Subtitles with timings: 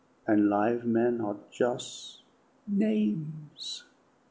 [0.27, 2.23] "An' live men are jus'
[2.65, 3.83] names!"